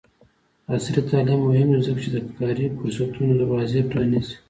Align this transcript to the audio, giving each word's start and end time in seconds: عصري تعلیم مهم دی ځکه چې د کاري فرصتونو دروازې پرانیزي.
عصري 0.73 1.01
تعلیم 1.09 1.39
مهم 1.47 1.67
دی 1.73 1.79
ځکه 1.87 1.99
چې 2.03 2.09
د 2.11 2.17
کاري 2.37 2.65
فرصتونو 2.77 3.33
دروازې 3.41 3.81
پرانیزي. 3.91 4.35